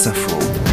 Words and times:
France 0.00 0.69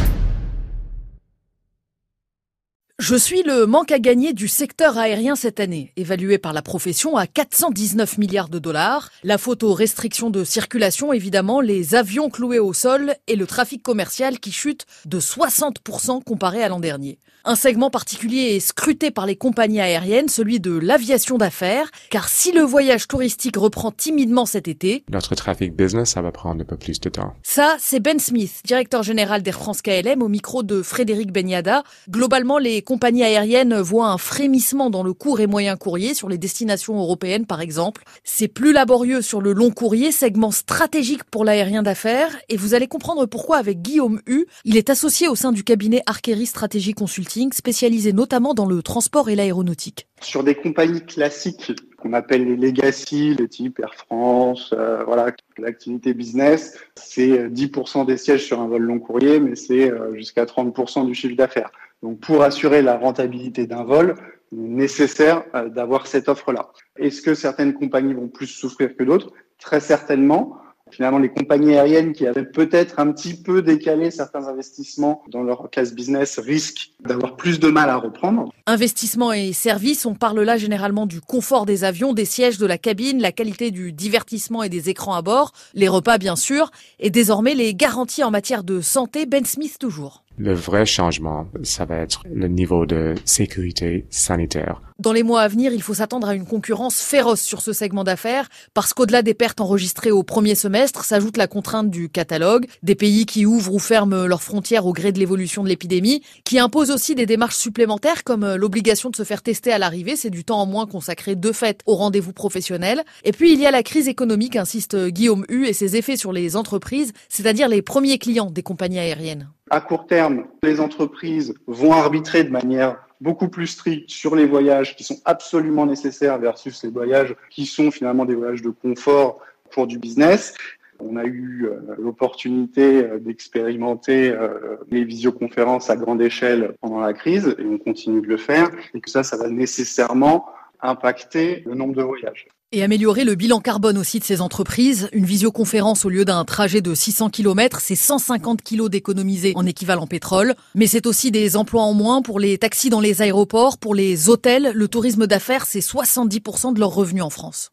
Je 3.09 3.15
suis 3.15 3.41
le 3.41 3.65
manque 3.65 3.93
à 3.93 3.99
gagner 3.99 4.33
du 4.33 4.49
secteur 4.49 4.97
aérien 4.97 5.37
cette 5.37 5.61
année, 5.61 5.93
évalué 5.95 6.37
par 6.37 6.51
la 6.51 6.61
profession 6.61 7.15
à 7.15 7.25
419 7.25 8.17
milliards 8.17 8.49
de 8.49 8.59
dollars. 8.59 9.11
La 9.23 9.37
faute 9.37 9.63
aux 9.63 9.73
restrictions 9.73 10.29
de 10.29 10.43
circulation, 10.43 11.13
évidemment, 11.13 11.61
les 11.61 11.95
avions 11.95 12.29
cloués 12.29 12.59
au 12.59 12.73
sol 12.73 13.15
et 13.27 13.37
le 13.37 13.47
trafic 13.47 13.81
commercial 13.81 14.41
qui 14.41 14.51
chute 14.51 14.85
de 15.05 15.21
60% 15.21 16.21
comparé 16.21 16.61
à 16.61 16.67
l'an 16.67 16.81
dernier. 16.81 17.17
Un 17.49 17.55
segment 17.55 17.89
particulier 17.89 18.57
est 18.57 18.59
scruté 18.59 19.09
par 19.09 19.25
les 19.25 19.37
compagnies 19.37 19.79
aériennes, 19.79 20.27
celui 20.27 20.59
de 20.59 20.77
l'aviation 20.77 21.37
d'affaires, 21.37 21.89
car 22.09 22.27
si 22.27 22.51
le 22.51 22.59
voyage 22.59 23.07
touristique 23.07 23.55
reprend 23.55 23.89
timidement 23.89 24.45
cet 24.45 24.67
été, 24.67 25.05
notre 25.09 25.33
trafic 25.33 25.73
business, 25.73 26.09
ça 26.09 26.21
va 26.21 26.33
prendre 26.33 26.61
un 26.61 26.65
peu 26.65 26.75
plus 26.75 26.99
de 26.99 27.07
temps. 27.07 27.33
Ça, 27.43 27.77
c'est 27.79 28.01
Ben 28.01 28.19
Smith, 28.19 28.63
directeur 28.65 29.01
général 29.01 29.43
d'Air 29.43 29.59
France 29.59 29.81
KLM, 29.81 30.21
au 30.21 30.27
micro 30.27 30.61
de 30.61 30.81
Frédéric 30.81 31.31
Benyada. 31.31 31.83
Globalement, 32.09 32.57
les 32.57 32.81
compagnies 32.81 32.96
aériennes 33.03 33.79
voient 33.79 34.09
un 34.09 34.17
frémissement 34.17 34.89
dans 34.89 35.03
le 35.03 35.13
court 35.13 35.39
et 35.39 35.47
moyen 35.47 35.75
courrier 35.75 36.13
sur 36.13 36.29
les 36.29 36.37
destinations 36.37 36.97
européennes, 36.97 37.45
par 37.45 37.61
exemple. 37.61 38.03
C'est 38.23 38.47
plus 38.47 38.73
laborieux 38.73 39.21
sur 39.21 39.41
le 39.41 39.53
long 39.53 39.71
courrier, 39.71 40.11
segment 40.11 40.51
stratégique 40.51 41.23
pour 41.25 41.45
l'aérien 41.45 41.83
d'affaires, 41.83 42.35
et 42.49 42.57
vous 42.57 42.73
allez 42.73 42.87
comprendre 42.87 43.25
pourquoi 43.25 43.57
avec 43.57 43.81
Guillaume 43.81 44.21
Hu. 44.27 44.45
Il 44.65 44.77
est 44.77 44.89
associé 44.89 45.27
au 45.27 45.35
sein 45.35 45.51
du 45.51 45.63
cabinet 45.63 46.03
Archery 46.05 46.45
Strategy 46.45 46.93
Consulting 46.93 47.51
spécialisé 47.53 48.13
notamment 48.13 48.53
dans 48.53 48.65
le 48.65 48.81
transport 48.81 49.29
et 49.29 49.35
l'aéronautique. 49.35 50.07
Sur 50.21 50.43
des 50.43 50.55
compagnies 50.55 51.05
classiques 51.05 51.71
qu'on 51.97 52.13
appelle 52.13 52.45
les 52.45 52.55
legacy, 52.55 53.33
les 53.33 53.47
types 53.47 53.79
Air 53.79 53.93
France, 53.93 54.73
euh, 54.77 55.03
voilà, 55.03 55.31
l'activité 55.57 56.13
business, 56.13 56.77
c'est 56.95 57.49
10% 57.49 58.05
des 58.05 58.17
sièges 58.17 58.45
sur 58.45 58.61
un 58.61 58.67
vol 58.67 58.83
long 58.83 58.99
courrier, 58.99 59.39
mais 59.39 59.55
c'est 59.55 59.91
euh, 59.91 60.13
jusqu'à 60.15 60.45
30% 60.45 61.05
du 61.05 61.13
chiffre 61.13 61.35
d'affaires. 61.35 61.71
Donc 62.03 62.19
pour 62.19 62.43
assurer 62.43 62.81
la 62.81 62.97
rentabilité 62.97 63.65
d'un 63.65 63.83
vol, 63.83 64.15
il 64.51 64.59
est 64.59 64.69
nécessaire 64.69 65.43
euh, 65.55 65.69
d'avoir 65.69 66.07
cette 66.07 66.29
offre-là. 66.29 66.71
Est-ce 66.97 67.21
que 67.21 67.33
certaines 67.33 67.73
compagnies 67.73 68.13
vont 68.13 68.27
plus 68.27 68.47
souffrir 68.47 68.95
que 68.95 69.03
d'autres? 69.03 69.31
Très 69.59 69.79
certainement. 69.79 70.57
Finalement, 70.91 71.19
les 71.19 71.29
compagnies 71.29 71.75
aériennes 71.75 72.13
qui 72.13 72.25
avaient 72.25 72.45
peut-être 72.45 72.99
un 72.99 73.11
petit 73.11 73.33
peu 73.33 73.61
décalé 73.61 74.11
certains 74.11 74.47
investissements 74.47 75.23
dans 75.29 75.43
leur 75.43 75.69
classe 75.69 75.93
business 75.93 76.39
risquent 76.39 76.91
d'avoir 77.05 77.35
plus 77.35 77.59
de 77.59 77.69
mal 77.69 77.89
à 77.89 77.97
reprendre. 77.97 78.51
Investissements 78.65 79.33
et 79.33 79.53
services, 79.53 80.05
on 80.05 80.15
parle 80.15 80.41
là 80.41 80.57
généralement 80.57 81.05
du 81.05 81.21
confort 81.21 81.65
des 81.65 81.83
avions, 81.83 82.13
des 82.13 82.25
sièges, 82.25 82.57
de 82.57 82.65
la 82.65 82.77
cabine, 82.77 83.21
la 83.21 83.31
qualité 83.31 83.71
du 83.71 83.91
divertissement 83.91 84.63
et 84.63 84.69
des 84.69 84.89
écrans 84.89 85.15
à 85.15 85.21
bord, 85.21 85.51
les 85.73 85.87
repas 85.87 86.17
bien 86.17 86.35
sûr, 86.35 86.71
et 86.99 87.09
désormais 87.09 87.53
les 87.53 87.73
garanties 87.73 88.23
en 88.23 88.31
matière 88.31 88.63
de 88.63 88.81
santé, 88.81 89.25
Ben 89.25 89.45
Smith 89.45 89.77
toujours. 89.79 90.23
Le 90.39 90.53
vrai 90.53 90.85
changement, 90.85 91.47
ça 91.63 91.85
va 91.85 91.95
être 91.95 92.21
le 92.31 92.47
niveau 92.47 92.85
de 92.85 93.15
sécurité 93.25 94.05
sanitaire. 94.11 94.83
Dans 94.99 95.11
les 95.11 95.23
mois 95.23 95.41
à 95.41 95.47
venir, 95.47 95.73
il 95.73 95.81
faut 95.81 95.95
s'attendre 95.95 96.27
à 96.27 96.35
une 96.35 96.45
concurrence 96.45 96.99
féroce 96.99 97.41
sur 97.41 97.61
ce 97.61 97.73
segment 97.73 98.03
d'affaires, 98.03 98.47
parce 98.75 98.93
qu'au-delà 98.93 99.23
des 99.23 99.33
pertes 99.33 99.61
enregistrées 99.61 100.11
au 100.11 100.21
premier 100.21 100.53
semestre, 100.53 101.03
s'ajoute 101.03 101.37
la 101.37 101.47
contrainte 101.47 101.89
du 101.89 102.09
catalogue, 102.09 102.67
des 102.83 102.93
pays 102.93 103.25
qui 103.25 103.47
ouvrent 103.47 103.73
ou 103.73 103.79
ferment 103.79 104.25
leurs 104.25 104.43
frontières 104.43 104.85
au 104.85 104.93
gré 104.93 105.11
de 105.11 105.17
l'évolution 105.17 105.63
de 105.63 105.69
l'épidémie, 105.69 106.21
qui 106.45 106.59
imposent 106.59 106.91
aussi 106.91 107.15
des 107.15 107.25
démarches 107.25 107.57
supplémentaires 107.57 108.23
comme 108.23 108.55
l'obligation 108.55 109.09
de 109.09 109.15
se 109.15 109.23
faire 109.23 109.41
tester 109.41 109.71
à 109.71 109.79
l'arrivée, 109.79 110.15
c'est 110.15 110.29
du 110.29 110.43
temps 110.43 110.61
en 110.61 110.67
moins 110.67 110.85
consacré 110.85 111.35
de 111.35 111.51
fait 111.51 111.81
au 111.87 111.95
rendez-vous 111.95 112.33
professionnel. 112.33 113.03
Et 113.23 113.31
puis 113.31 113.53
il 113.53 113.59
y 113.59 113.65
a 113.65 113.71
la 113.71 113.81
crise 113.81 114.07
économique, 114.07 114.55
insiste 114.55 114.97
Guillaume 115.07 115.45
Hu, 115.49 115.65
et 115.65 115.73
ses 115.73 115.95
effets 115.95 116.17
sur 116.17 116.31
les 116.31 116.55
entreprises, 116.55 117.13
c'est-à-dire 117.27 117.69
les 117.69 117.81
premiers 117.81 118.19
clients 118.19 118.51
des 118.51 118.63
compagnies 118.63 118.99
aériennes. 118.99 119.49
À 119.69 119.81
court 119.81 120.07
terme, 120.07 120.45
les 120.63 120.79
entreprises 120.79 121.53
vont 121.67 121.91
arbitrer 121.91 122.43
de 122.43 122.49
manière 122.49 122.97
beaucoup 123.19 123.49
plus 123.49 123.67
stricte 123.67 124.09
sur 124.09 124.35
les 124.35 124.45
voyages 124.45 124.95
qui 124.95 125.03
sont 125.03 125.19
absolument 125.25 125.85
nécessaires 125.85 126.37
versus 126.37 126.83
les 126.83 126.89
voyages 126.89 127.35
qui 127.49 127.65
sont 127.65 127.91
finalement 127.91 128.25
des 128.25 128.35
voyages 128.35 128.61
de 128.61 128.69
confort 128.69 129.41
pour 129.71 129.87
du 129.87 129.99
business. 129.99 130.53
On 130.99 131.17
a 131.17 131.25
eu 131.25 131.65
euh, 131.65 131.95
l'opportunité 131.97 133.03
euh, 133.03 133.19
d'expérimenter 133.19 134.31
euh, 134.31 134.77
les 134.89 135.03
visioconférences 135.03 135.89
à 135.89 135.95
grande 135.95 136.21
échelle 136.21 136.73
pendant 136.81 136.99
la 136.99 137.13
crise 137.13 137.55
et 137.59 137.65
on 137.65 137.77
continue 137.77 138.21
de 138.21 138.27
le 138.27 138.37
faire 138.37 138.69
et 138.93 139.01
que 139.01 139.09
ça, 139.09 139.23
ça 139.23 139.37
va 139.37 139.47
nécessairement 139.47 140.45
impacter 140.81 141.63
le 141.65 141.75
nombre 141.75 141.95
de 141.95 142.03
voyages. 142.03 142.47
Et 142.73 142.83
améliorer 142.83 143.23
le 143.23 143.35
bilan 143.35 143.61
carbone 143.61 143.97
aussi 143.97 144.19
de 144.19 144.25
ces 144.25 144.41
entreprises. 144.41 145.07
Une 145.13 145.23
visioconférence 145.23 146.03
au 146.03 146.09
lieu 146.09 146.25
d'un 146.25 146.43
trajet 146.43 146.81
de 146.81 146.93
600 146.93 147.29
km, 147.29 147.79
c'est 147.81 147.95
150 147.95 148.61
kg 148.61 148.89
d'économisés 148.89 149.53
en 149.55 149.65
équivalent 149.65 150.05
pétrole. 150.05 150.53
Mais 150.75 150.85
c'est 150.85 151.07
aussi 151.07 151.31
des 151.31 151.55
emplois 151.55 151.83
en 151.83 151.93
moins 151.93 152.21
pour 152.21 152.41
les 152.41 152.57
taxis 152.57 152.89
dans 152.89 152.99
les 152.99 153.21
aéroports, 153.21 153.77
pour 153.77 153.95
les 153.95 154.27
hôtels. 154.27 154.71
Le 154.75 154.89
tourisme 154.89 155.27
d'affaires, 155.27 155.65
c'est 155.65 155.79
70% 155.79 156.73
de 156.73 156.81
leurs 156.81 156.93
revenus 156.93 157.23
en 157.23 157.29
France. 157.29 157.65